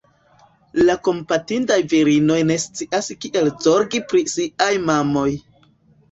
[0.85, 5.27] La kompatindaj virinoj ne scias kiel zorgi pri siaj mamoj.